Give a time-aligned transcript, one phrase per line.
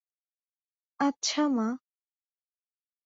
[0.99, 1.67] আচ্ছা, মা।